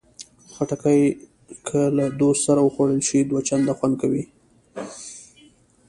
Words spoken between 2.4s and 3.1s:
سره وخوړل